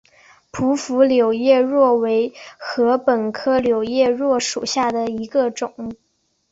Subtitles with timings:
[0.51, 5.93] 匍匐柳叶箬为禾本科柳叶箬属下的一个种。